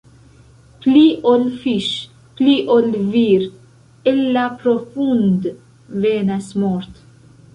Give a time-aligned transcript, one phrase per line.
[0.83, 1.01] Pli
[1.31, 1.89] ol fiŝ',
[2.39, 3.45] pli ol vir',
[4.13, 5.47] el la profund'
[6.07, 7.05] venas mort'.